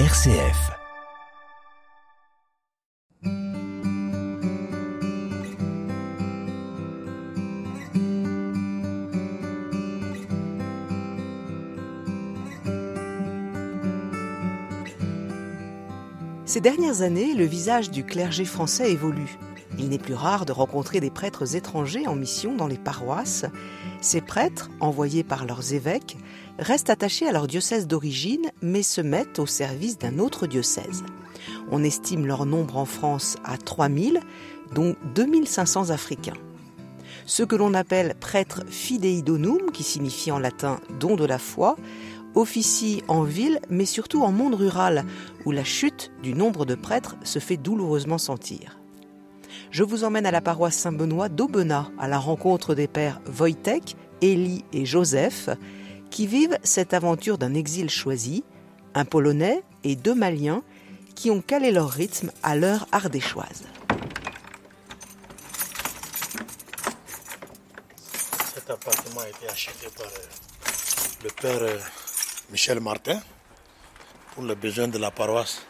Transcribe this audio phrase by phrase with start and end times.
[0.00, 0.72] RCF.
[16.44, 19.38] Ces dernières années, le visage du clergé français évolue.
[19.78, 23.44] Il n'est plus rare de rencontrer des prêtres étrangers en mission dans les paroisses.
[24.00, 26.16] Ces prêtres, envoyés par leurs évêques,
[26.58, 31.04] restent attachés à leur diocèse d'origine, mais se mettent au service d'un autre diocèse.
[31.70, 34.20] On estime leur nombre en France à 3000,
[34.72, 36.36] dont 2500 Africains.
[37.26, 41.76] Ceux que l'on appelle prêtres fidei donum, qui signifie en latin don de la foi,
[42.34, 45.04] officient en ville, mais surtout en monde rural,
[45.44, 48.78] où la chute du nombre de prêtres se fait douloureusement sentir.
[49.70, 54.64] Je vous emmène à la paroisse Saint-Benoît d'Aubenas, à la rencontre des pères Wojtek, Élie
[54.72, 55.48] et Joseph,
[56.14, 58.44] qui vivent cette aventure d'un exil choisi,
[58.94, 60.62] un Polonais et deux Maliens
[61.16, 63.64] qui ont calé leur rythme à l'heure ardéchoise.
[68.54, 71.80] Cet appartement a été acheté par euh, le père euh,
[72.52, 73.20] Michel Martin
[74.36, 75.62] pour le besoin de la paroisse.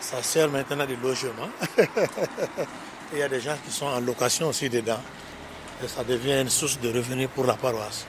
[0.00, 1.50] Ça sert maintenant de logement.
[3.12, 5.00] Il y a des gens qui sont en location aussi dedans.
[5.84, 8.06] Et ça devient une source de revenus pour la paroisse.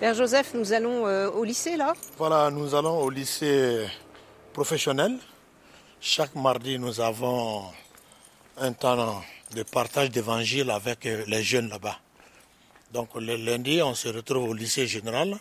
[0.00, 1.92] Père Joseph, nous allons euh, au lycée là?
[2.16, 3.84] Voilà, nous allons au lycée
[4.52, 5.18] professionnel.
[6.00, 7.64] Chaque mardi, nous avons
[8.58, 11.98] un temps de partage d'évangile avec les jeunes là-bas.
[12.92, 15.36] Donc le lundi, on se retrouve au lycée général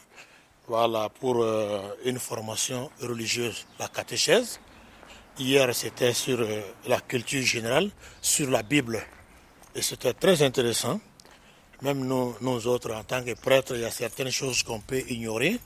[0.68, 4.60] voilà, pour euh, une formation religieuse, la catéchèse.
[5.38, 7.92] Hier, c'était sur euh, la culture générale,
[8.22, 9.06] sur la Bible.
[9.76, 11.00] Et c'était très intéressant.
[11.82, 15.02] Même nous, nous autres, en tant que prêtres, il y a certaines choses qu'on peut
[15.10, 15.60] ignorer.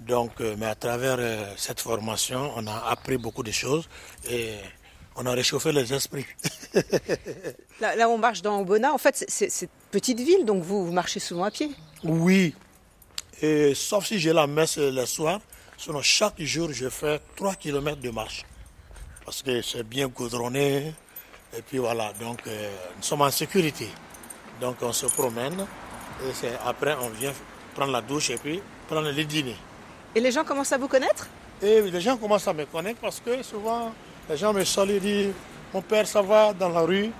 [0.00, 3.88] Donc, euh, mais à travers euh, cette formation, on a appris beaucoup de choses
[4.28, 4.54] et
[5.14, 6.26] on a réchauffé les esprits.
[7.80, 8.92] là, là, on marche dans Aubenas.
[8.92, 11.70] En fait, c'est c'est une petite ville, donc vous, vous marchez souvent à pied.
[12.04, 12.54] oui,
[13.42, 15.40] et sauf si j'ai la messe le soir,
[15.76, 18.44] sinon chaque jour, je fais 3 km de marche.
[19.24, 20.94] Parce que c'est bien goudronné.
[21.56, 23.88] Et puis voilà, donc euh, nous sommes en sécurité.
[24.60, 25.66] Donc on se promène
[26.24, 27.32] et après on vient
[27.74, 29.56] prendre la douche et puis prendre le dîner.
[30.14, 31.28] Et les gens commencent à vous connaître?
[31.62, 33.92] Et les gens commencent à me connaître parce que souvent
[34.28, 35.32] les gens me saluent et disent
[35.72, 37.10] Mon père, ça va dans la rue.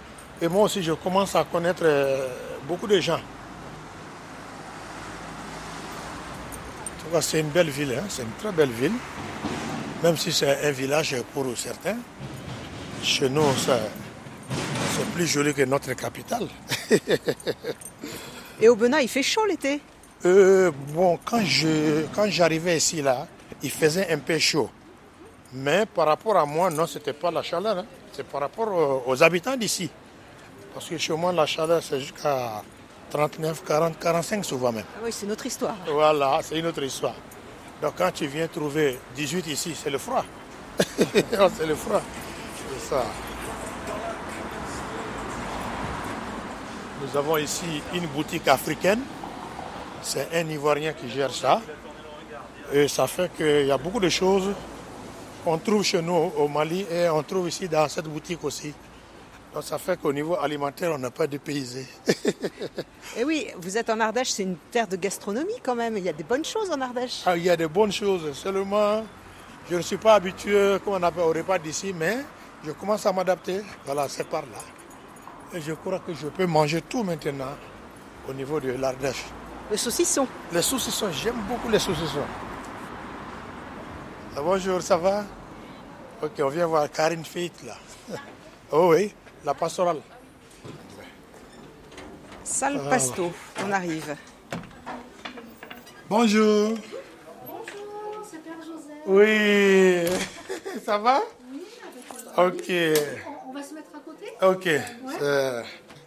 [0.41, 2.29] Et moi aussi, je commence à connaître euh,
[2.67, 3.21] beaucoup de gens.
[7.21, 8.93] C'est une belle ville, hein, c'est une très belle ville.
[10.03, 11.97] Même si c'est un village pour certains,
[13.03, 16.49] chez nous, c'est plus joli que notre capitale.
[18.61, 19.81] Et Aubenas, il fait chaud l'été.
[20.25, 23.27] Euh, bon, quand je quand j'arrivais ici là,
[23.63, 24.71] il faisait un peu chaud.
[25.53, 27.79] Mais par rapport à moi, non, c'était pas la chaleur.
[27.79, 27.87] hein.
[28.13, 29.91] C'est par rapport aux, aux habitants d'ici.
[30.75, 32.63] Parce que chez moi, la chaleur, c'est jusqu'à
[33.11, 34.85] 39, 40, 45 souvent même.
[34.97, 35.77] Ah oui, c'est notre histoire.
[35.91, 37.15] Voilà, c'est une autre histoire.
[37.83, 40.25] Donc quand tu viens trouver 18 ici, c'est le froid.
[40.79, 42.03] C'est le froid.
[42.81, 43.03] C'est ça.
[47.03, 49.01] Nous avons ici une boutique africaine.
[50.03, 51.61] C'est un Ivoirien qui gère ça.
[52.73, 54.51] Et ça fait qu'il y a beaucoup de choses
[55.45, 58.73] qu'on trouve chez nous au Mali et on trouve ici dans cette boutique aussi.
[59.55, 61.87] Donc ça fait qu'au niveau alimentaire, on n'a pas dépaysé.
[63.17, 65.97] Et oui, vous êtes en Ardèche, c'est une terre de gastronomie quand même.
[65.97, 67.23] Il y a des bonnes choses en Ardèche.
[67.25, 68.37] Ah, il y a de bonnes choses.
[68.37, 69.03] Seulement,
[69.71, 72.19] je ne suis pas habitué, comme on appelle, au repas d'ici, mais
[72.67, 73.63] je commence à m'adapter.
[73.87, 74.59] Voilà, c'est par là.
[75.55, 77.57] Et je crois que je peux manger tout maintenant
[78.29, 79.25] au niveau de l'Ardèche.
[79.71, 80.27] Le saucisson.
[80.53, 82.27] Les saucissons, j'aime beaucoup les saucissons.
[84.37, 85.25] Ah, bonjour, ça va?
[86.23, 87.75] Ok, on vient voir Karine Feit là.
[88.73, 89.15] oh oui,
[89.45, 90.01] la pastorale.
[92.45, 93.33] Salle Pasto,
[93.65, 94.17] on arrive.
[96.09, 96.75] Bonjour.
[97.47, 99.03] Bonjour, c'est Père Joseph.
[99.07, 100.07] Oui,
[100.84, 101.21] ça va?
[102.37, 102.71] Ok,
[103.47, 104.68] On va se mettre à côté ok.
[105.18, 105.62] C'est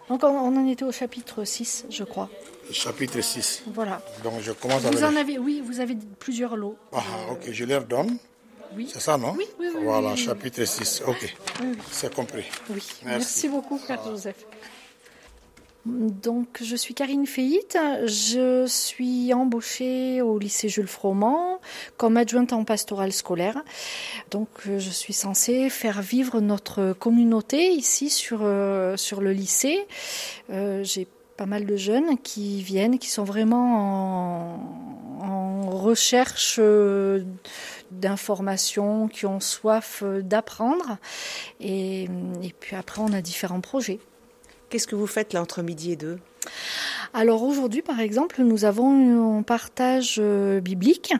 [0.09, 2.29] Donc on, on en était au chapitre 6, je crois.
[2.71, 3.63] chapitre 6.
[3.73, 4.01] Voilà.
[4.23, 5.03] Donc je commence Vous avec...
[5.03, 6.77] en avez, oui, vous avez plusieurs lots.
[6.93, 8.17] Ah, ok, je leur donne.
[8.75, 8.87] Oui.
[8.91, 9.33] C'est ça, non?
[9.35, 10.25] Oui, oui, oui, Voilà, oui, oui.
[10.25, 11.01] chapitre 6.
[11.07, 11.77] Ok, Oui, oui.
[11.91, 12.45] c'est compris.
[12.69, 12.75] Oui.
[12.75, 13.05] Merci.
[13.05, 14.45] Merci, beaucoup, Père Joseph.
[15.85, 17.61] Donc, je suis Karine Feillit.
[18.05, 21.59] Je suis embauchée au lycée Jules Froment
[21.97, 23.63] comme adjointe en pastoral scolaire.
[24.29, 29.87] Donc, euh, je suis censée faire vivre notre communauté ici sur, euh, sur le lycée.
[30.49, 34.59] Euh, J'ai pas mal de jeunes qui viennent, qui sont vraiment
[35.21, 36.59] en, recherche
[37.91, 40.97] d'informations, qui ont soif d'apprendre.
[41.61, 42.03] Et,
[42.43, 43.99] et puis après, on a différents projets.
[44.69, 46.19] Qu'est-ce que vous faites là entre midi et deux?
[47.13, 51.13] Alors aujourd'hui, par exemple, nous avons un partage euh, biblique.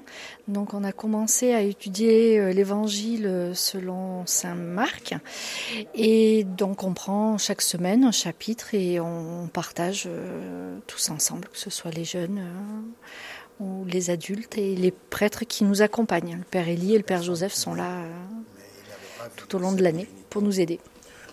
[0.48, 5.16] Donc on a commencé à étudier euh, l'évangile selon Saint Marc.
[5.96, 11.58] Et donc on prend chaque semaine un chapitre et on partage euh, tous ensemble, que
[11.58, 12.44] ce soit les jeunes
[13.60, 16.38] ou les adultes et les prêtres qui nous accompagnent.
[16.38, 18.04] Le Père Élie et le Père Joseph sont là
[19.36, 20.80] tout au long de l'année pour nous aider.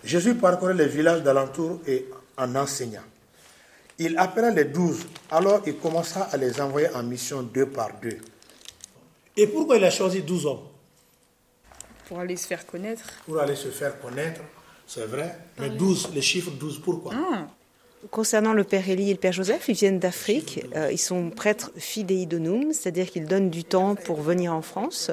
[0.04, 2.06] Jésus parcourait les villages d'alentour et
[2.36, 3.02] en enseignant.
[3.98, 8.18] Il appela les douze, alors il commença à les envoyer en mission deux par deux.
[9.36, 10.68] Et pourquoi il a choisi douze hommes?
[12.06, 13.04] Pour aller se faire connaître.
[13.26, 14.40] Pour aller se faire connaître,
[14.86, 15.36] c'est vrai.
[15.58, 17.12] Mais douze, le chiffre douze, pourquoi?
[17.14, 17.46] Ah.
[18.10, 20.64] Concernant le père Élie et le père Joseph, ils viennent d'Afrique.
[20.76, 25.10] Euh, ils sont prêtres fidei donum, c'est-à-dire qu'ils donnent du temps pour venir en France,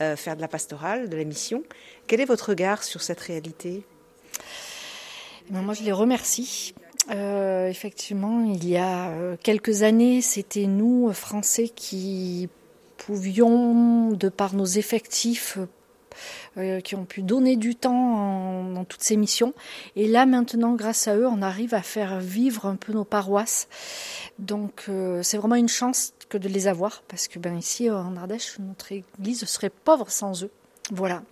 [0.00, 1.62] euh, faire de la pastorale, de la mission.
[2.06, 3.82] Quel est votre regard sur cette réalité?
[5.52, 6.74] Moi, je les remercie
[7.10, 12.48] euh, effectivement, il y a euh, quelques années, c'était nous, Français, qui
[12.96, 15.58] pouvions, de par nos effectifs,
[16.56, 19.52] euh, qui ont pu donner du temps dans toutes ces missions.
[19.96, 23.66] Et là, maintenant, grâce à eux, on arrive à faire vivre un peu nos paroisses.
[24.38, 24.88] Donc,
[25.22, 28.92] c'est vraiment une chance que de les avoir, parce que ben ici, en Ardèche, notre
[28.92, 30.50] église serait pauvre sans eux.
[30.92, 31.24] Voilà.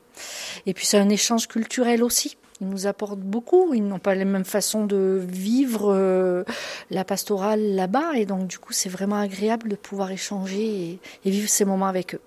[0.66, 2.36] Et puis, c'est un échange culturel aussi.
[2.60, 3.74] Ils nous apportent beaucoup.
[3.74, 6.44] Ils n'ont pas les mêmes façons de vivre euh,
[6.90, 8.16] la pastorale là-bas.
[8.16, 12.14] Et donc, du coup, c'est vraiment agréable de pouvoir échanger et vivre ces moments avec
[12.14, 12.20] eux.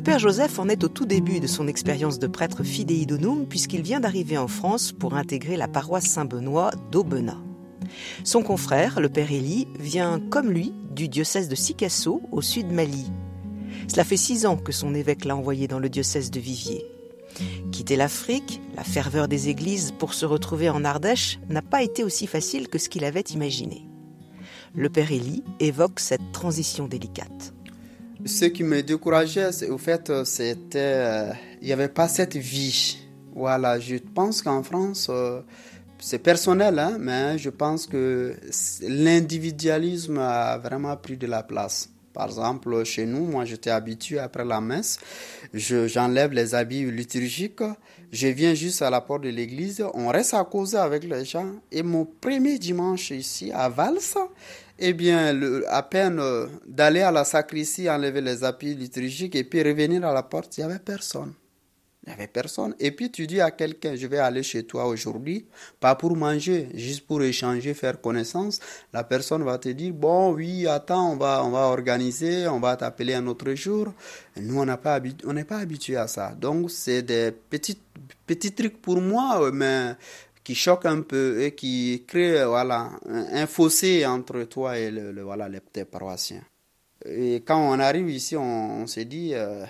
[0.00, 3.46] Le père Joseph en est au tout début de son expérience de prêtre fidei donum
[3.46, 7.36] puisqu'il vient d'arriver en France pour intégrer la paroisse Saint-Benoît d'Aubenas.
[8.24, 13.12] Son confrère, le père Élie, vient comme lui du diocèse de Sikasso au sud Mali.
[13.88, 16.86] Cela fait six ans que son évêque l'a envoyé dans le diocèse de Viviers.
[17.70, 22.26] Quitter l'Afrique, la ferveur des églises pour se retrouver en Ardèche n'a pas été aussi
[22.26, 23.86] facile que ce qu'il avait imaginé.
[24.74, 27.52] Le père Élie évoque cette transition délicate.
[28.26, 31.32] Ce qui me décourageait, au fait, euh, c'était euh,
[31.62, 32.98] il n'y avait pas cette vie.
[33.34, 35.40] Voilà, je pense qu'en France, euh,
[35.98, 38.36] c'est personnel, hein, mais je pense que
[38.82, 41.88] l'individualisme a vraiment pris de la place.
[42.12, 44.98] Par exemple, chez nous, moi j'étais habitué après la messe,
[45.54, 47.62] j'enlève les habits liturgiques,
[48.10, 51.52] je viens juste à la porte de l'église, on reste à causer avec les gens.
[51.70, 53.98] Et mon premier dimanche ici à Valls,
[54.80, 59.62] eh bien, à peine euh, d'aller à la sacristie, enlever les habits liturgiques et puis
[59.62, 61.34] revenir à la porte, il n'y avait personne.
[62.02, 62.74] Il n'y avait personne.
[62.80, 65.46] Et puis tu dis à quelqu'un, je vais aller chez toi aujourd'hui,
[65.80, 68.58] pas pour manger, juste pour échanger, faire connaissance.
[68.94, 72.74] La personne va te dire, bon, oui, attends, on va, on va organiser, on va
[72.76, 73.92] t'appeler un autre jour.
[74.40, 74.98] nous, on n'est pas,
[75.46, 76.34] pas habitué à ça.
[76.34, 77.78] Donc, c'est des petits,
[78.26, 79.94] petits trucs pour moi, mais
[80.50, 85.48] qui choque un peu et qui crée voilà, un fossé entre toi et le, voilà,
[85.48, 86.42] les, tes paroissiens.
[87.04, 89.64] Et quand on arrive ici, on, se dit, euh,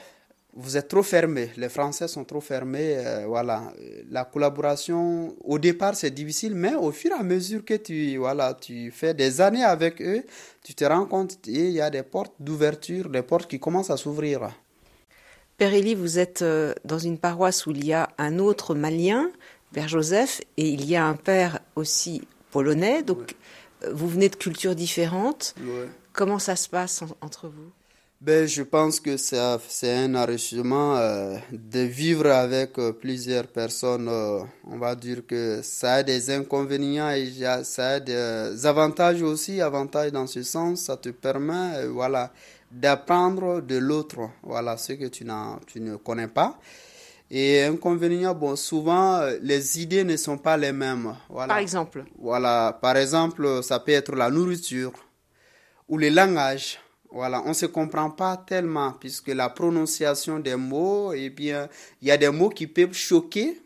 [0.54, 2.96] vous êtes trop fermés, les Français sont trop fermés.
[2.96, 3.74] Euh, voilà.
[4.10, 8.54] La collaboration, au départ, c'est difficile, mais au fur et à mesure que tu, voilà,
[8.54, 10.24] tu fais des années avec eux,
[10.64, 13.98] tu te rends compte qu'il y a des portes d'ouverture, des portes qui commencent à
[13.98, 14.48] s'ouvrir.
[15.58, 19.30] Père Élie, vous êtes euh, dans une paroisse où il y a un autre Malien,
[19.72, 23.36] Père Joseph, et il y a un père aussi polonais, donc
[23.84, 25.54] euh, vous venez de cultures différentes.
[26.12, 27.70] Comment ça se passe entre vous?
[28.20, 34.08] Ben, je pense que c'est un enrichissement euh, de vivre avec euh, plusieurs personnes.
[34.08, 39.62] on va dire que ça a des inconvénients et ça a des avantages aussi.
[39.62, 42.30] Avantages dans ce sens, ça te permet voilà,
[42.70, 45.24] d'apprendre de l'autre, voilà, ce que tu,
[45.66, 46.58] tu ne connais pas.
[47.30, 51.14] Et inconvénient, bon, souvent, euh, les idées ne sont pas les mêmes.
[51.28, 51.54] Voilà.
[51.54, 54.92] Par exemple Voilà, par exemple, ça peut être la nourriture
[55.88, 56.80] ou le langage.
[57.12, 61.68] Voilà, on ne se comprend pas tellement puisque la prononciation des mots, eh bien,
[62.00, 63.60] il y a des mots qui peuvent choquer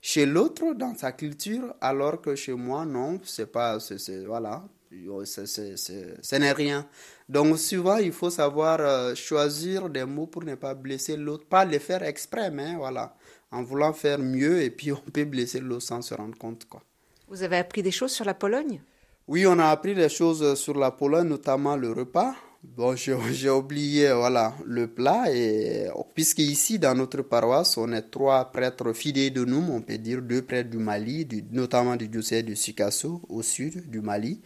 [0.00, 6.36] chez l'autre dans sa culture, alors que chez moi, non, c'est pas, c'est, voilà, ce
[6.36, 6.86] n'est rien.
[7.32, 11.64] Donc souvent, il faut savoir euh, choisir des mots pour ne pas blesser l'autre, pas
[11.64, 13.14] les faire exprès, mais voilà,
[13.50, 16.66] en voulant faire mieux, et puis on peut blesser l'autre sans se rendre compte.
[16.66, 16.82] Quoi.
[17.28, 18.82] Vous avez appris des choses sur la Pologne?
[19.26, 22.34] Oui, on a appris des choses sur la Pologne, notamment le repas.
[22.62, 22.94] Bon,
[23.32, 28.92] j'ai oublié voilà le plat et puisque ici dans notre paroisse on est trois prêtres
[28.92, 33.22] fidèles de nous, on peut dire deux prêtres du Mali, notamment du diocèse de Sikasso
[33.28, 34.42] au sud du Mali,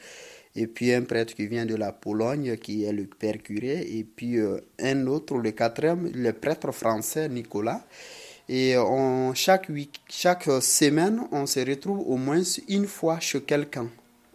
[0.56, 4.04] et puis un prêtre qui vient de la Pologne qui est le père curé et
[4.04, 7.82] puis euh, un autre le quatrième le prêtre français Nicolas.
[8.48, 9.70] Et on, chaque,
[10.08, 13.88] chaque semaine, on se retrouve au moins une fois chez quelqu'un.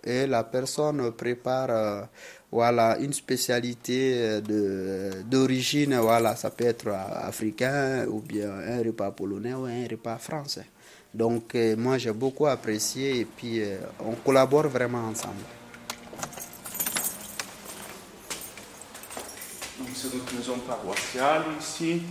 [0.04, 2.02] Et la personne prépare euh,
[2.52, 9.54] voilà, une spécialité euh, d'origine, voilà, ça peut être africain ou bien un repas polonais
[9.54, 10.66] ou un repas français.
[11.14, 13.62] Donc euh, moi j'ai beaucoup apprécié et puis
[14.00, 15.61] on collabore vraiment ensemble.
[19.94, 22.02] C'est notre maison paroissiale ici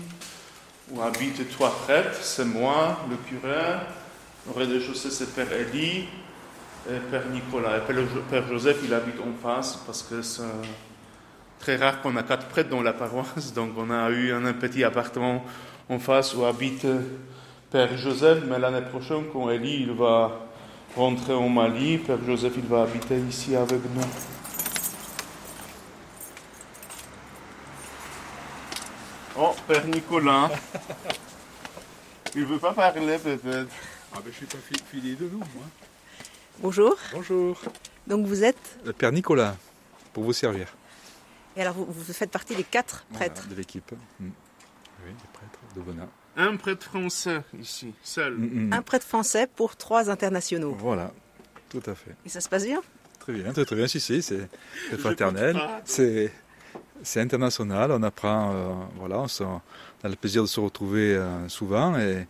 [0.90, 3.78] où habitent trois prêtres, c'est moi, le curé,
[4.48, 6.08] au rez-de-chaussée c'est Père Elie
[6.88, 7.78] et Père Nicolas.
[7.78, 7.80] Et
[8.30, 10.42] Père Joseph, il habite en face parce que c'est
[11.58, 14.84] très rare qu'on a quatre prêtres dans la paroisse, donc on a eu un petit
[14.84, 15.44] appartement
[15.88, 16.86] en face où habite
[17.70, 20.32] Père Joseph, mais l'année prochaine, quand Elie il va
[20.96, 24.39] rentrer au Mali, Père Joseph il va habiter ici avec nous.
[29.70, 30.50] Père Nicolas.
[32.34, 33.70] Il veut pas parler peut-être.
[34.12, 34.58] Ah ben je suis pas
[34.90, 35.64] fidèle de nous, moi.
[36.58, 36.96] Bonjour.
[37.12, 37.56] Bonjour.
[38.08, 39.54] Donc vous êtes Le Père Nicolas,
[40.12, 40.66] pour vous servir.
[41.56, 43.92] Et alors vous, faites partie des quatre prêtres De l'équipe.
[44.18, 44.30] Mm.
[45.04, 46.08] Oui, des prêtres de Bona.
[46.36, 48.34] Un prêtre français ici, seul.
[48.38, 48.72] Mm, mm.
[48.72, 50.74] Un prêtre français pour trois internationaux.
[50.76, 51.12] Voilà,
[51.68, 52.16] tout à fait.
[52.26, 52.82] Et ça se passe bien?
[53.20, 53.86] Très bien, très très bien.
[53.86, 54.48] Si, si, c'est
[54.98, 55.56] fraternel.
[55.84, 56.32] C'est
[57.02, 59.60] c'est international, on apprend, euh, voilà, on,
[60.04, 62.26] a le plaisir de se retrouver euh, souvent et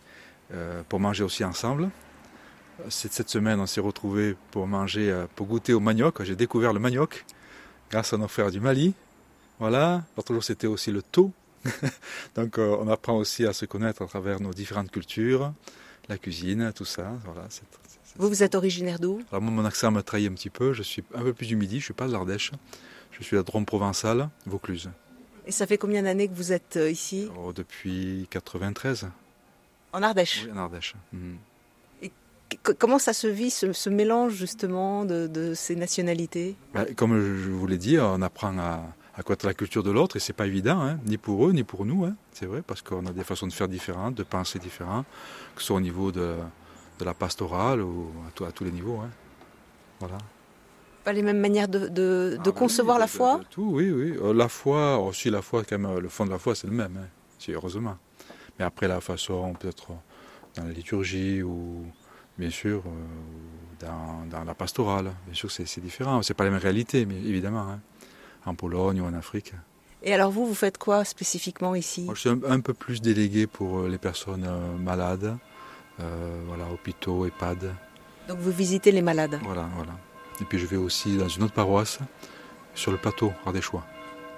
[0.53, 1.89] euh, pour manger aussi ensemble.
[2.89, 6.23] Cette semaine, on s'est retrouvés pour manger, pour goûter au manioc.
[6.23, 7.25] J'ai découvert le manioc
[7.91, 8.95] grâce à nos frères du Mali.
[9.59, 10.03] Voilà.
[10.17, 11.31] L'autre jour, c'était aussi le taux.
[12.35, 15.53] Donc, on apprend aussi à se connaître à travers nos différentes cultures,
[16.09, 17.11] la cuisine, tout ça.
[17.23, 17.43] Voilà.
[18.15, 19.21] vous, vous êtes originaire d'où?
[19.31, 20.73] Alors, moi, mon accent me trahit un petit peu.
[20.73, 22.51] Je suis un peu plus du Midi, je ne suis pas de l'Ardèche.
[23.11, 24.89] Je suis à Drôme provençal, Vaucluse.
[25.45, 29.09] Et ça fait combien d'années que vous êtes euh, ici oh, Depuis 93.
[29.93, 30.95] En Ardèche Oui, en Ardèche.
[31.11, 31.37] Mhm.
[32.01, 32.11] Et
[32.77, 36.55] comment ça se vit, ce, mélange justement de, ces nationalités?
[36.73, 38.83] Bah, Comme je vous l'ai dit, on apprend à,
[39.15, 41.63] à connaître la culture de l'autre et c'est pas évident, hein, ni pour eux, ni
[41.63, 42.05] pour nous.
[42.05, 42.15] Hein.
[42.33, 45.05] c'est vrai, parce qu'on a des façons de faire différentes, de penser différentes,
[45.55, 46.35] que ce soit au niveau de,
[47.03, 48.11] la pastorale ou
[48.45, 48.99] à, tous les niveaux.
[48.99, 49.09] Hein.
[49.99, 50.17] Voilà
[51.01, 54.17] pas les mêmes manières de, de, ah concevoir la foi Tout, oui, oui.
[54.21, 56.73] Euh, la foi, aussi la foi, quand même, le fond de la foi, c'est le
[56.73, 57.07] même, hein,
[57.49, 57.97] heureusement.
[58.57, 59.87] Mais après, la façon, peut-être
[60.55, 61.85] dans la liturgie ou,
[62.37, 66.21] bien sûr, euh, dans, dans, la pastorale, bien sûr, c'est différent.
[66.21, 67.79] C'est pas les mêmes réalités, mais évidemment, hein,
[68.45, 69.53] en Pologne ou en Afrique.
[70.03, 72.07] Et alors vous, vous faites quoi spécifiquement ici?
[72.09, 74.47] Je suis un, peu plus délégué pour euh, les personnes
[74.79, 75.37] malades,
[76.47, 77.75] voilà, hôpitaux, EHPAD.
[78.27, 79.39] Donc vous visitez les malades?
[79.43, 79.91] Voilà, voilà.
[80.41, 81.99] Et puis je vais aussi dans une autre paroisse,
[82.73, 83.85] sur le plateau ardéchois.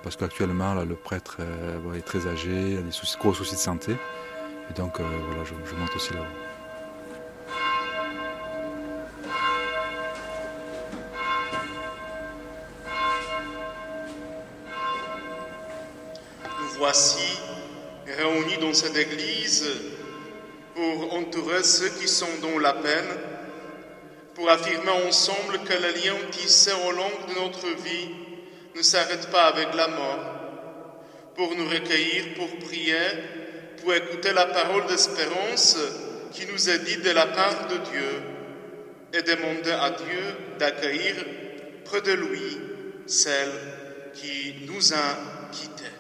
[0.03, 1.38] Parce qu'actuellement, le prêtre
[1.95, 3.95] est, très âgé, a des gros soucis de santé.
[4.69, 6.25] Et donc, euh, voilà, je, je monte aussi là-haut.
[16.60, 17.39] Nous voici
[18.05, 19.65] réunis dans cette église
[20.75, 23.33] pour entourer ceux qui sont dans la peine
[24.36, 28.10] pour affirmer ensemble que le lien tissé au long de notre vie
[28.75, 30.20] ne s'arrête pas avec la mort,
[31.36, 32.96] pour nous recueillir, pour prier,
[33.82, 35.78] pour écouter la parole d'espérance
[36.32, 38.22] qui nous est dite de la part de Dieu
[39.13, 41.16] et demander à Dieu d'accueillir
[41.86, 42.58] près de lui
[43.06, 43.52] celle
[44.13, 45.93] qui nous a quittés.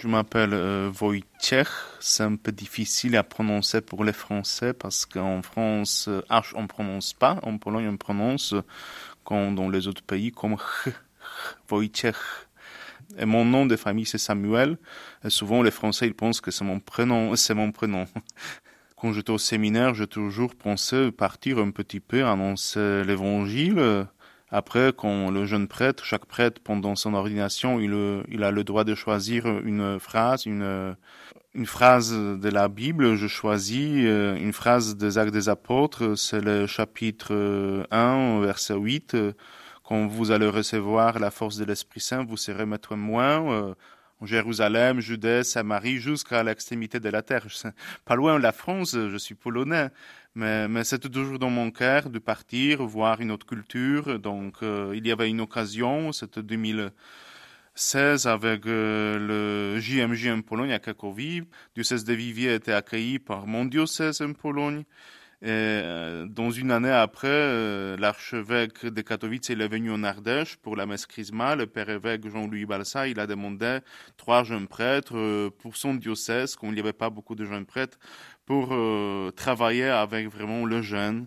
[0.00, 1.66] Je m'appelle euh, Wojciech.
[1.98, 7.14] C'est un peu difficile à prononcer pour les Français parce qu'en France, H, on prononce
[7.14, 7.40] pas.
[7.42, 8.54] En Pologne, on prononce
[9.24, 10.56] comme dans les autres pays comme
[11.68, 12.14] Wojciech.
[13.18, 14.78] Et mon nom de famille, c'est Samuel.
[15.24, 17.34] Et souvent, les Français, ils pensent que c'est mon prénom.
[17.34, 18.06] C'est mon prénom.
[19.00, 24.06] Quand j'étais au séminaire, j'ai toujours pensé partir un petit peu, annoncer l'évangile
[24.50, 28.84] après, quand le jeune prêtre, chaque prêtre, pendant son ordination, il, il a le droit
[28.84, 30.96] de choisir une phrase, une,
[31.54, 33.16] une phrase de la Bible.
[33.16, 39.16] Je choisis euh, une phrase des Actes des Apôtres, c'est le chapitre 1, verset 8.
[39.82, 43.74] Quand vous allez recevoir la force de l'Esprit Saint, vous serez mes témoins euh,
[44.20, 47.46] en Jérusalem, Judée, Samarie, jusqu'à l'extrémité de la terre.
[48.04, 49.88] Pas loin de la France, je suis polonais,
[50.38, 54.20] Mais, mais c'était toujours dans mon cœur de partir, voir une autre culture.
[54.20, 61.42] Donc, il y avait une occasion, c'était 2016 avec le JMJ en Pologne à Cracovie.
[61.74, 64.84] Diocèse de Viviers était accueilli par mon diocèse en Pologne.
[65.40, 70.74] Et euh, dans une année après, euh, l'archevêque de Katowice est venu en Ardèche pour
[70.74, 71.54] la messe chrisma.
[71.54, 73.78] Le père évêque Jean-Louis Balsa, il a demandé
[74.16, 77.98] trois jeunes prêtres euh, pour son diocèse, qu'on n'y avait pas beaucoup de jeunes prêtres,
[78.48, 78.74] pour
[79.36, 81.26] travailler avec vraiment le jeune.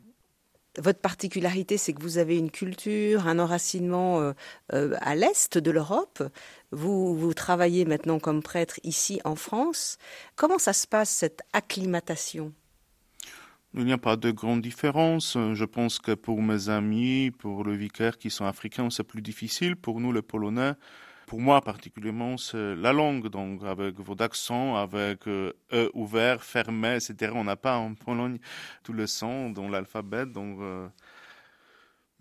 [0.80, 4.34] Votre particularité, c'est que vous avez une culture, un enracinement
[4.70, 6.24] à l'est de l'Europe.
[6.72, 10.00] Vous, vous travaillez maintenant comme prêtre ici en France.
[10.36, 12.54] Comment ça se passe, cette acclimatation?
[13.76, 15.38] Il n'y a pas de grande différence.
[15.54, 19.76] Je pense que pour mes amis, pour le vicaire qui sont africains, c'est plus difficile.
[19.76, 20.74] Pour nous, les Polonais,
[21.32, 23.30] pour moi particulièrement, c'est la langue.
[23.30, 27.32] Donc, avec vos accents, avec euh, E ouvert, fermé, etc.
[27.34, 28.38] On n'a pas en Pologne
[28.84, 30.26] tous les sons dans l'alphabet.
[30.26, 30.90] Donc, euh,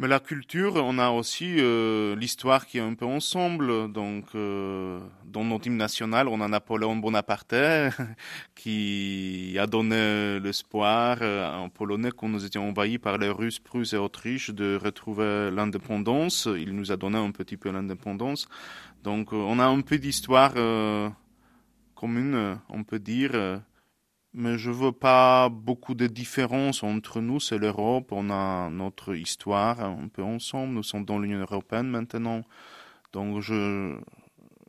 [0.00, 3.92] mais la culture, on a aussi euh, l'histoire qui est un peu ensemble.
[3.92, 7.54] Donc, euh, dans notre hymne national, on a Napoléon Bonaparte
[8.54, 13.92] qui a donné l'espoir euh, en Polonais quand nous étions envahis par les Russes, Prusses
[13.92, 16.48] et Autriche de retrouver l'indépendance.
[16.56, 18.48] Il nous a donné un petit peu l'indépendance.
[19.04, 20.54] Donc, on a un peu d'histoire
[21.94, 23.60] commune, on peut dire
[24.32, 27.40] mais je veux pas beaucoup de différences entre nous.
[27.40, 30.74] C'est l'Europe, on a notre histoire un peu ensemble.
[30.74, 32.42] Nous sommes dans l'Union européenne maintenant,
[33.12, 33.96] donc je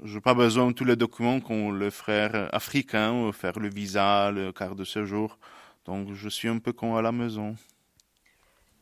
[0.03, 4.51] n'ai pas besoin de tous les documents qu'ont les frères africains, faire le visa, le
[4.51, 5.37] quart de séjour.
[5.85, 7.55] Donc je suis un peu comme à la maison.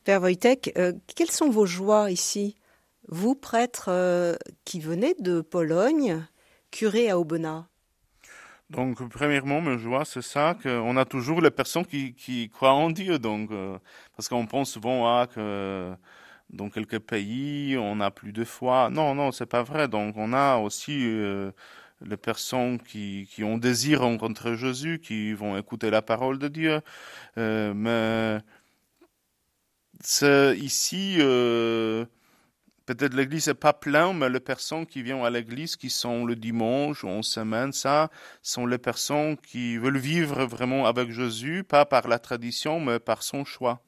[0.03, 2.55] Père Wojtek, euh, quelles sont vos joies ici?
[3.09, 6.25] Vous, prêtre euh, qui venez de Pologne,
[6.71, 7.65] curé à Aubenas
[8.69, 12.91] donc, premièrement, ma joie, c'est ça, qu'on a toujours les personnes qui, qui croient en
[12.91, 13.17] Dieu.
[13.17, 13.77] Donc, euh,
[14.15, 15.91] parce qu'on pense souvent à que
[16.51, 18.89] dans quelques pays, on a plus de foi.
[18.91, 19.87] Non, non, c'est pas vrai.
[19.87, 21.51] Donc, on a aussi euh,
[22.05, 26.81] les personnes qui, qui ont désir rencontrer Jésus, qui vont écouter la parole de Dieu.
[27.37, 28.39] Euh, mais
[30.01, 31.17] c'est ici
[32.89, 36.35] Peut-être l'église n'est pas pleine, mais les personnes qui viennent à l'église, qui sont le
[36.35, 38.09] dimanche ou en semaine, ça,
[38.41, 43.21] sont les personnes qui veulent vivre vraiment avec Jésus, pas par la tradition, mais par
[43.21, 43.83] son choix.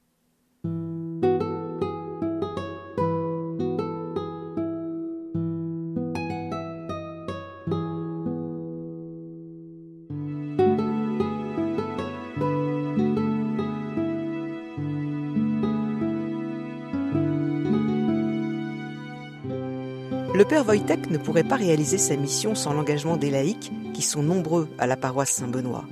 [20.41, 24.23] Le père Wojtek ne pourrait pas réaliser sa mission sans l'engagement des laïcs, qui sont
[24.23, 25.85] nombreux à la paroisse Saint-Benoît.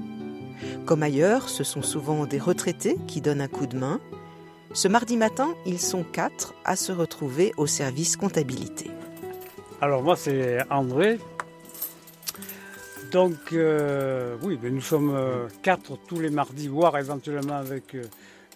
[0.87, 3.99] Comme ailleurs, ce sont souvent des retraités qui donnent un coup de main.
[4.73, 8.89] Ce mardi matin, ils sont quatre à se retrouver au service comptabilité.
[9.81, 11.19] Alors moi, c'est André.
[13.11, 18.01] Donc euh, oui, ben, nous sommes euh, quatre tous les mardis, voire éventuellement avec euh,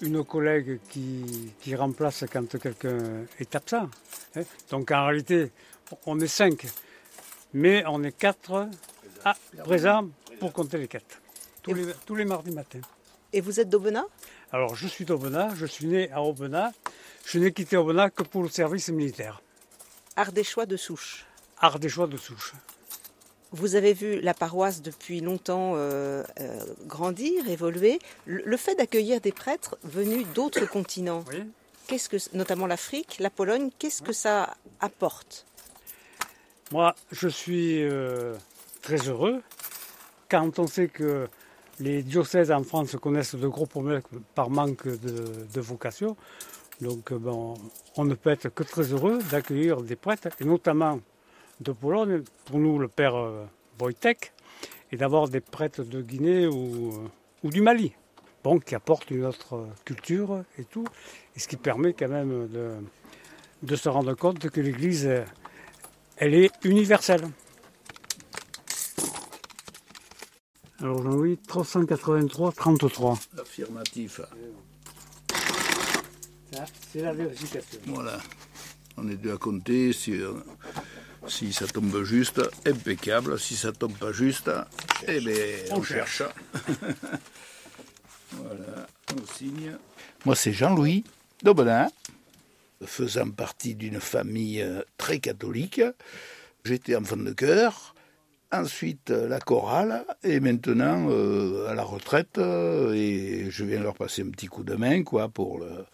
[0.01, 2.97] une collègue qui, remplace quand quelqu'un
[3.39, 3.89] est absent.
[4.35, 4.41] Hein.
[4.71, 5.51] Donc en réalité,
[6.05, 6.67] on est cinq,
[7.53, 8.69] mais on est quatre
[9.25, 11.21] à présent pour compter les quatre,
[11.61, 12.81] tous, les, tous les mardis matins.
[13.31, 14.05] Et vous êtes d'Aubenas?
[14.51, 16.71] Alors je suis d'Aubenas, je suis né à Aubenas.
[17.25, 19.41] Je n'ai quitté Aubenas que pour le service militaire.
[20.15, 21.25] Ardéchois de souche.
[21.59, 22.53] Ardéchois de souche.
[23.51, 27.99] Vous avez vu la paroisse depuis longtemps euh, euh, grandir, évoluer.
[28.25, 31.23] Le, fait d'accueillir des prêtres venus d'autres continents,
[31.87, 35.45] qu'est-ce que, notamment l'Afrique, la Pologne, qu'est-ce que ça apporte?
[36.73, 38.33] Moi, je suis euh,
[38.81, 39.43] très heureux
[40.27, 41.27] quand on sait que
[41.79, 44.01] les diocèses en France connaissent de gros problèmes
[44.33, 46.17] par manque de, vocation.
[46.81, 47.53] Donc, euh, bon,
[47.95, 50.99] on ne peut être que très heureux d'accueillir des prêtres, et notamment
[51.61, 53.45] de Pologne, pour nous le père euh,
[53.79, 54.33] Wojtek,
[54.91, 57.07] et d'avoir des prêtres de Guinée ou,
[57.43, 57.93] du Mali,
[58.43, 60.85] bon, qui apportent une autre culture et tout,
[61.35, 62.71] et ce qui permet quand même de,
[63.61, 65.07] de se rendre compte que l'Église
[66.17, 67.27] elle est universelle.
[70.79, 73.19] Alors Jean-Louis, 383, 33.
[73.39, 74.21] Affirmatif.
[76.91, 77.79] C'est la vérification.
[77.87, 78.19] Voilà.
[78.97, 79.93] On est deux à compter.
[79.93, 80.19] Si,
[81.27, 83.39] si ça tombe juste, impeccable.
[83.39, 84.51] Si ça tombe pas juste,
[85.07, 85.33] eh bien,
[85.71, 86.21] on, cherche.
[88.31, 89.77] voilà, on signe.
[90.25, 91.03] Moi, c'est Jean-Louis
[91.41, 91.87] Dobelin
[92.85, 95.81] faisant partie d'une famille euh, très catholique.
[96.65, 97.93] J'étais enfant de cœur.
[98.53, 101.09] ensuite la chorale, et maintenant
[101.67, 105.59] à la retraite, et je viens leur passer un petit coup de main, quoi, pour
[105.59, 105.85] le,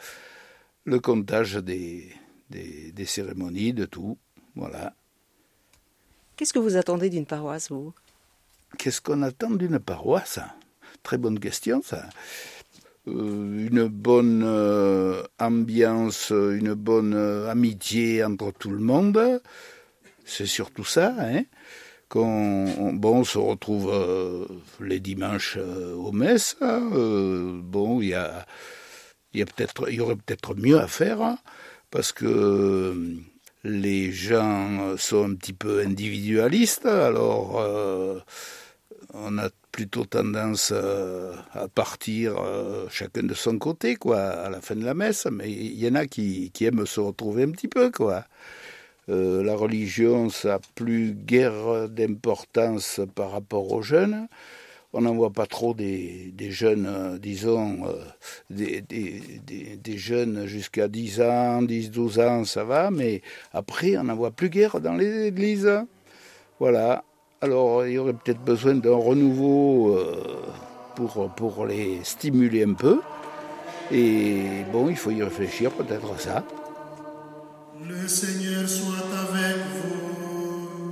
[0.85, 2.11] le comptage des,
[2.49, 4.17] des, des cérémonies, de tout.
[4.55, 4.93] Voilà.
[6.35, 7.93] Qu'est-ce que vous attendez d'une paroisse, vous?
[8.77, 10.39] Qu'est-ce qu'on attend d'une paroisse?
[11.01, 12.09] Très bonne question, ça.
[13.07, 19.41] Euh, une bonne euh, ambiance, une bonne euh, amitié entre tout le monde.
[20.25, 21.43] C'est surtout ça, hein
[22.09, 23.91] qu'on bon, on se retrouve
[24.81, 26.57] les dimanches au messes.
[26.59, 28.47] bon, il y a,
[29.35, 31.37] y a peut-être, y aurait peut-être mieux à faire hein,
[31.91, 33.15] parce que
[33.63, 36.87] les gens sont un petit peu individualistes.
[36.87, 37.63] Alors
[39.13, 44.61] on a plutôt tendance euh, à partir euh, chacun de son côté, quoi, à la
[44.61, 45.27] fin de la messe.
[45.31, 48.25] Mais il y en a qui, aiment se retrouver un petit peu, quoi.
[49.09, 54.27] Euh, la religion, ça n'a plus guère d'importance par rapport aux jeunes.
[54.93, 57.85] On n'en voit pas trop des, jeunes, disons,
[58.49, 63.21] des, des, jeunes jusqu'à 10 ans, 10, 12 ans, ça va, mais
[63.53, 65.69] après, on n'en voit plus guère dans les églises.
[66.59, 67.03] Voilà.
[67.41, 70.41] Alors, il y aurait peut-être besoin d'un renouveau euh,
[70.95, 72.99] pour, pour les stimuler un peu.
[73.91, 76.43] Et bon, il faut y réfléchir peut-être à ça.
[77.81, 80.91] Le Seigneur soit avec vous.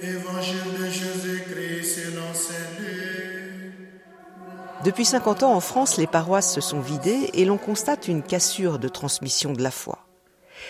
[0.00, 2.12] Évangile de Jésus-Christ
[4.84, 8.78] Depuis 50 ans en France, les paroisses se sont vidées et l'on constate une cassure
[8.78, 10.05] de transmission de la foi.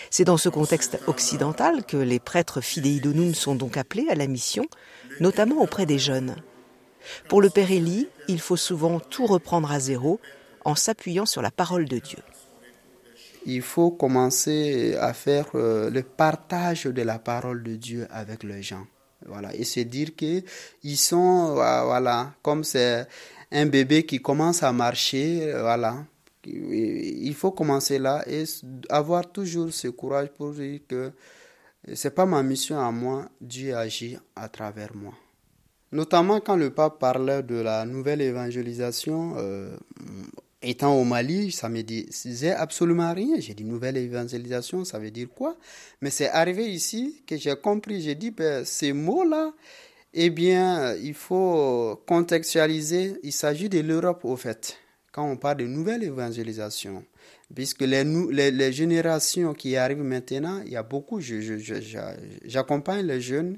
[0.09, 3.01] C'est dans ce contexte occidental que les prêtres fidei
[3.33, 4.65] sont donc appelés à la mission,
[5.19, 6.35] notamment auprès des jeunes.
[7.29, 10.19] Pour le Père Élie, il faut souvent tout reprendre à zéro
[10.65, 12.19] en s'appuyant sur la parole de Dieu.
[13.45, 18.61] Il faut commencer à faire euh, le partage de la parole de Dieu avec les
[18.61, 18.85] gens.
[19.25, 20.43] Voilà, et se dire que
[20.83, 23.07] ils sont euh, voilà, comme c'est
[23.51, 26.05] un bébé qui commence à marcher, euh, voilà,
[26.47, 28.43] il faut commencer là et
[28.89, 31.11] avoir toujours ce courage pour dire que
[31.93, 35.13] c'est pas ma mission à moi, Dieu agit à travers moi.
[35.91, 39.75] Notamment quand le pape parlait de la nouvelle évangélisation, euh,
[40.61, 43.39] étant au Mali, ça me disait absolument rien.
[43.39, 45.55] J'ai dit nouvelle évangélisation, ça veut dire quoi?
[46.01, 48.01] Mais c'est arrivé ici que j'ai compris.
[48.01, 49.53] J'ai dit, ben, ces mots-là,
[50.13, 53.17] eh bien, il faut contextualiser.
[53.23, 54.77] Il s'agit de l'Europe, au fait
[55.17, 57.03] quand on parle de nouvelle évangélisation,
[57.55, 61.19] puisque les, les, générations qui arrivent maintenant, il y a beaucoup,
[62.45, 63.57] j'accompagne les jeunes,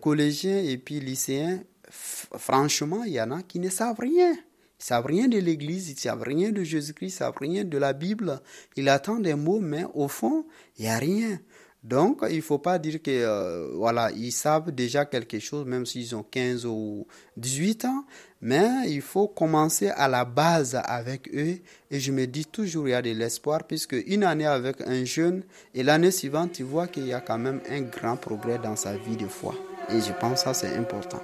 [0.00, 4.32] collégiens et puis lycéens, franchement, il y en a qui ne savent rien.
[4.32, 7.92] Ils savent rien de l'Église, ils savent rien de Jésus-Christ, ils savent rien de la
[7.92, 8.40] Bible.
[8.74, 10.46] Ils attendent des mots, mais au fond,
[10.78, 11.38] il n'y a rien.
[11.84, 15.84] Donc, il ne faut pas dire que euh, voilà, ils savent déjà quelque chose, même
[15.84, 18.04] s'ils ont 15 ou 18 ans,
[18.42, 21.58] mais il faut commencer à la base avec eux.
[21.90, 25.04] Et je me dis toujours, il y a de l'espoir, puisque une année avec un
[25.04, 28.76] jeune, et l'année suivante, tu vois qu'il y a quand même un grand progrès dans
[28.76, 29.54] sa vie de foi.
[29.88, 31.22] Et je pense que ça, c'est important.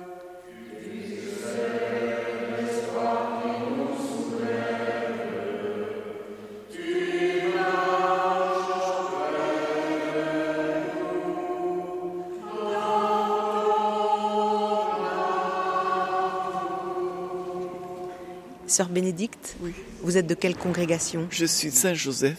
[18.79, 19.57] Sœur Bénédicte,
[20.03, 21.27] vous êtes de quelle congrégation?
[21.33, 22.38] Je suis Saint-Joseph.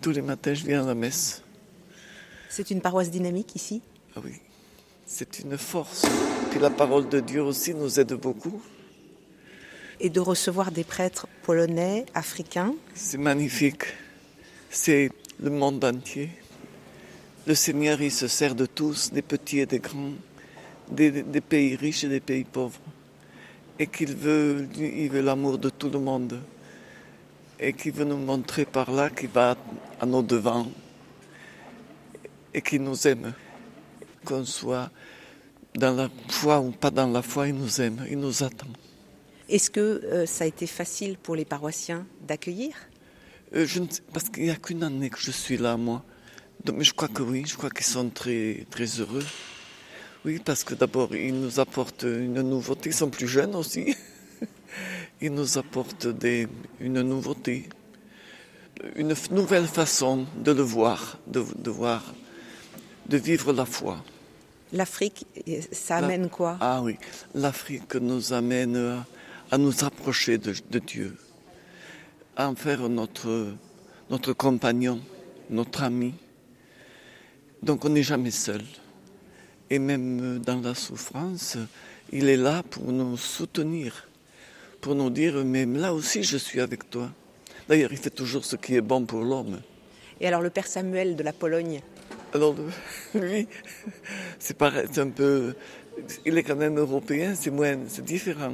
[0.00, 1.44] Tous les matins, je viens à la messe.
[2.48, 3.82] C'est une paroisse dynamique ici?
[4.16, 4.32] Ah oui,
[5.06, 6.06] c'est une force.
[6.50, 8.60] Puis la parole de Dieu aussi nous aide beaucoup.
[10.00, 12.74] Et de recevoir des prêtres polonais, africains?
[12.92, 13.84] C'est magnifique.
[14.70, 16.30] C'est le monde entier.
[17.46, 20.14] Le Seigneur, il se sert de tous, des petits et des grands,
[20.90, 22.80] des pays riches et des pays pauvres
[23.78, 26.40] et qu'il veut, il veut l'amour de tout le monde
[27.58, 29.56] et qu'il veut nous montrer par là qu'il va
[30.00, 30.70] à nos devants
[32.52, 33.32] et qu'il nous aime.
[34.24, 34.90] Qu'on soit
[35.74, 38.68] dans la foi ou pas dans la foi, il nous aime, il nous attend.
[39.48, 42.74] Est-ce que euh, ça a été facile pour les paroissiens d'accueillir?
[43.54, 46.04] Euh, je ne sais, Parce qu'il n'y a qu'une année que je suis là, moi.
[46.64, 49.24] Donc, mais je crois que oui, je crois qu'ils sont très, très heureux.
[50.24, 53.94] Oui, parce que d'abord, ils nous apportent une nouveauté, ils sont plus jeunes aussi.
[55.20, 56.48] Ils nous apportent des,
[56.80, 57.68] une nouveauté,
[58.96, 62.14] une nouvelle façon de le voir, de, de voir,
[63.06, 64.02] de vivre la foi.
[64.72, 65.26] L'Afrique,
[65.70, 66.56] ça amène quoi?
[66.60, 66.96] Ah oui,
[67.34, 69.04] l'Afrique nous amène
[69.50, 71.16] à, nous approcher de, de, Dieu,
[72.34, 73.52] à en faire notre,
[74.10, 75.00] notre compagnon,
[75.50, 76.14] notre ami,
[77.62, 78.62] Donc on n'est jamais seul.
[79.72, 81.56] Et même dans la souffrance,
[82.12, 84.06] il est là pour nous soutenir,
[84.82, 87.08] pour nous dire, mais là aussi je suis avec toi.
[87.66, 89.62] D'ailleurs, il fait toujours ce qui est bon pour l'homme.
[90.20, 91.80] Et alors le père Samuel de la Pologne?
[92.34, 92.54] Alors
[93.14, 93.48] lui,
[94.38, 95.54] c'est pareil, c'est un peu...
[96.26, 98.52] Il est quand même européen, c'est moins, c'est différent.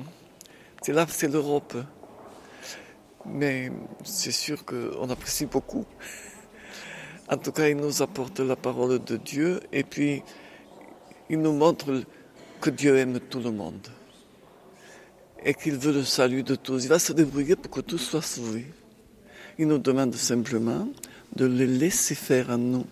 [0.82, 1.76] C'est là, c'est l'Europe.
[3.26, 3.72] Mais
[4.04, 5.84] c'est sûr qu'on apprécie beaucoup.
[7.28, 10.22] En tout cas, il nous apporte la parole de Dieu et puis
[11.30, 12.02] il nous montre
[12.60, 13.88] que Dieu aime tout le monde
[15.44, 16.84] et qu'il veut le salut de tous.
[16.84, 18.66] Il va se débrouiller pour que tout soit sauvé.
[19.58, 20.88] Il nous demande simplement
[21.36, 22.86] de le laisser faire à nous.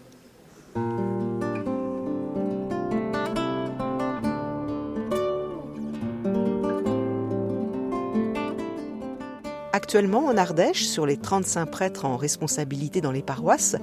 [9.76, 13.76] Actuellement, en Ardèche, sur les 35 prêtres en responsabilité dans les paroisses,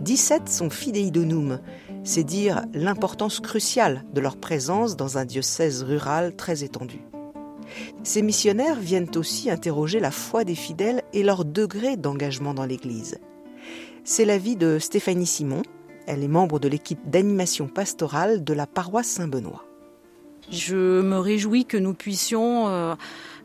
[0.00, 1.60] 17 sont fidei donum.
[2.02, 6.98] C'est dire l'importance cruciale de leur présence dans un diocèse rural très étendu.
[8.02, 13.20] Ces missionnaires viennent aussi interroger la foi des fidèles et leur degré d'engagement dans l'Église.
[14.02, 15.62] C'est l'avis de Stéphanie Simon.
[16.08, 19.64] Elle est membre de l'équipe d'animation pastorale de la paroisse Saint-Benoît.
[20.50, 22.94] Je me réjouis que nous puissions euh,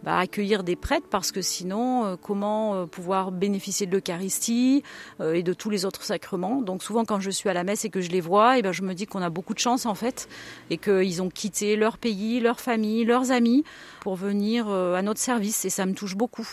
[0.04, 4.84] bah, accueillir des prêtres parce que sinon, euh, comment euh, pouvoir bénéficier de l'Eucharistie
[5.22, 7.90] et de tous les autres sacrements Donc souvent, quand je suis à la messe et
[7.90, 9.86] que je les vois, et eh ben, je me dis qu'on a beaucoup de chance
[9.86, 10.28] en fait
[10.70, 13.64] et qu'ils ont quitté leur pays, leur famille, leurs amis
[14.02, 16.48] pour venir à notre service et ça me touche beaucoup.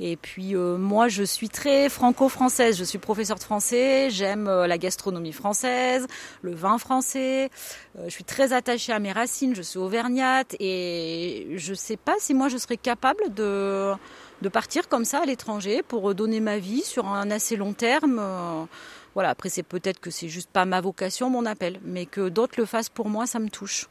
[0.00, 2.76] Et puis euh, moi, je suis très franco-française.
[2.76, 4.10] Je suis professeure de français.
[4.10, 6.06] J'aime euh, la gastronomie française,
[6.42, 7.50] le vin français.
[7.98, 9.54] Euh, je suis très attachée à mes racines.
[9.54, 13.92] Je suis auvergnate et je ne sais pas si moi je serais capable de
[14.42, 18.20] de partir comme ça à l'étranger pour donner ma vie sur un assez long terme.
[19.14, 19.30] Voilà.
[19.30, 22.66] Après, c'est peut-être que c'est juste pas ma vocation, mon appel, mais que d'autres le
[22.66, 23.86] fassent pour moi, ça me touche.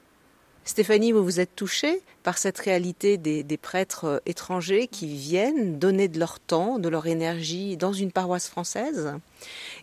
[0.65, 6.07] Stéphanie, vous vous êtes touchée par cette réalité des, prêtres euh, étrangers qui viennent donner
[6.07, 9.13] de leur temps, de leur énergie dans une paroisse française?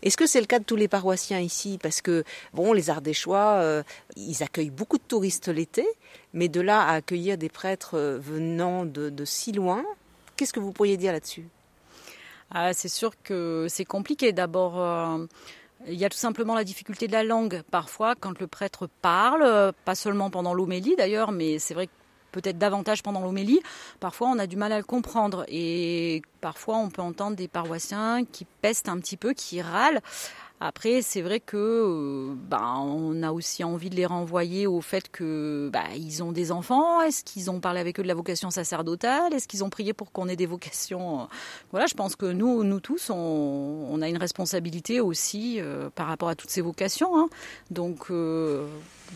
[0.03, 1.79] Est-ce que c'est le cas de tous les paroissiens ici?
[1.83, 3.83] Parce que, bon, les Ardéchois, euh,
[4.16, 5.87] ils accueillent beaucoup de touristes l'été,
[6.33, 9.85] mais de là à accueillir des prêtres euh, venant de, si loin,
[10.37, 11.47] qu'est-ce que vous pourriez dire là-dessus?
[12.51, 14.33] Ah, C'est sûr que c'est compliqué.
[14.33, 14.79] D'abord,
[15.87, 17.62] il y a tout simplement la difficulté de la langue.
[17.71, 21.93] Parfois, quand le prêtre parle, euh, pas seulement pendant l'homélie d'ailleurs, mais c'est vrai que
[22.33, 23.61] peut-être davantage pendant l'homélie,
[23.99, 25.45] parfois on a du mal à le comprendre.
[25.49, 30.01] Et parfois on peut entendre des paroissiens qui pestent un petit peu, qui râlent.
[30.62, 35.70] Après, c'est vrai que ben, on a aussi envie de les renvoyer au fait que
[35.73, 37.01] bah, ils ont des enfants.
[37.01, 39.33] Est-ce qu'ils ont parlé avec eux de la vocation sacerdotale?
[39.33, 41.29] Est-ce qu'ils ont prié pour qu'on ait des vocations?
[41.70, 46.29] Voilà, je pense que nous, nous tous, on, a une responsabilité aussi euh, par rapport
[46.29, 47.18] à toutes ces vocations.
[47.18, 47.31] Hein.
[47.70, 48.66] Donc euh,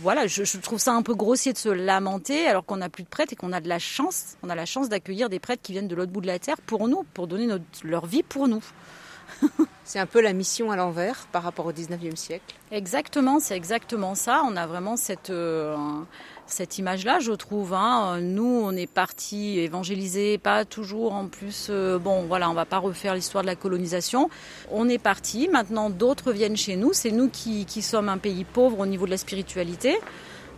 [0.00, 3.08] voilà, je, trouve ça un peu grossier de se lamenter alors qu'on n'a plus de
[3.08, 4.38] prêtres et qu'on a de la chance.
[4.42, 6.56] On a la chance d'accueillir des prêtres qui viennent de l'autre bout de la terre
[6.64, 7.48] pour nous, pour donner
[7.82, 8.64] leur vie pour nous.
[9.84, 12.54] c'est un peu la mission à l'envers par rapport au 19e siècle.
[12.70, 14.42] Exactement, c'est exactement ça.
[14.46, 15.76] On a vraiment cette, euh,
[16.46, 17.74] cette image-là, je trouve.
[17.74, 18.20] Hein.
[18.20, 21.68] Nous, on est parti évangéliser, pas toujours en plus.
[21.70, 24.30] Euh, bon, voilà, on va pas refaire l'histoire de la colonisation.
[24.70, 25.48] On est parti.
[25.48, 26.92] Maintenant, d'autres viennent chez nous.
[26.92, 29.98] C'est nous qui, qui sommes un pays pauvre au niveau de la spiritualité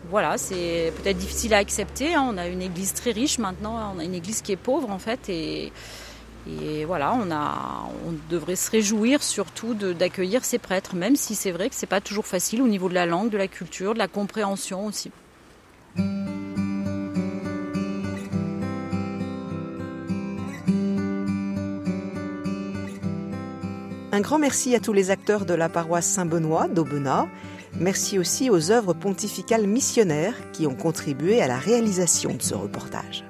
[0.09, 2.15] voilà, c'est peut-être difficile à accepter.
[2.15, 2.29] Hein.
[2.31, 4.99] On a une église très riche maintenant, on a une église qui est pauvre en
[4.99, 5.73] fait, et
[6.49, 11.75] et voilà, on, devrait se réjouir surtout d'accueillir ces prêtres, même si c'est vrai que
[11.75, 14.87] c'est pas toujours facile au niveau de la langue, de la culture, de la compréhension
[14.87, 15.11] aussi.
[24.13, 27.27] Un grand merci à tous les acteurs de la paroisse Saint-Benoît d'Aubenas.
[27.79, 33.25] Merci aussi aux œuvres pontificales missionnaires qui ont contribué à la réalisation de ce reportage.